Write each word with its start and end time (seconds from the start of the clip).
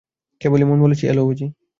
কেবলই 0.41 0.65
মন 0.65 0.77
বলেছে, 0.81 1.03
এল 1.07 1.19
বুঝি। 1.19 1.47